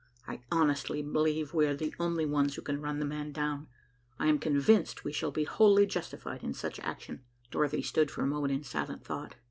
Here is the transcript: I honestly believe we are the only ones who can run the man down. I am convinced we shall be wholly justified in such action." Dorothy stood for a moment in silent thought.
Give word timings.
I 0.27 0.39
honestly 0.51 1.03
believe 1.03 1.53
we 1.53 1.67
are 1.67 1.75
the 1.75 1.93
only 1.99 2.25
ones 2.25 2.55
who 2.55 2.63
can 2.63 2.81
run 2.81 2.97
the 2.97 3.05
man 3.05 3.31
down. 3.31 3.67
I 4.17 4.29
am 4.29 4.39
convinced 4.39 5.03
we 5.03 5.11
shall 5.13 5.29
be 5.29 5.43
wholly 5.43 5.85
justified 5.85 6.41
in 6.43 6.55
such 6.55 6.79
action." 6.79 7.21
Dorothy 7.51 7.83
stood 7.83 8.09
for 8.09 8.23
a 8.23 8.25
moment 8.25 8.51
in 8.51 8.63
silent 8.63 9.03
thought. 9.05 9.35